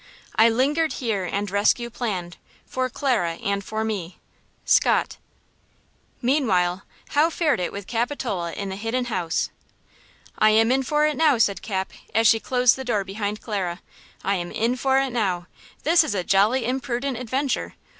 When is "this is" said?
15.83-16.15